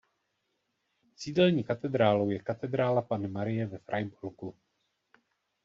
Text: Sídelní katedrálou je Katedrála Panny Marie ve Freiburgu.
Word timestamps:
Sídelní 1.15 1.63
katedrálou 1.63 2.29
je 2.29 2.39
Katedrála 2.39 3.01
Panny 3.01 3.27
Marie 3.27 3.65
ve 3.65 3.77
Freiburgu. 3.77 4.55